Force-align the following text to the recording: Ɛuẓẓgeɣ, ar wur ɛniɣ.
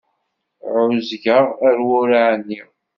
Ɛuẓẓgeɣ, 0.73 1.45
ar 1.67 1.77
wur 1.87 2.09
ɛniɣ. 2.31 2.67